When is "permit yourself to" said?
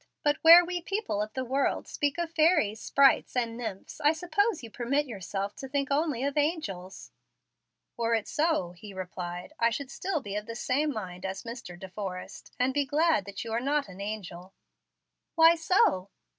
4.71-5.67